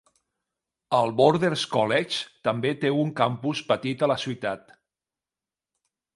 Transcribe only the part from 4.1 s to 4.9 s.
la ciutat.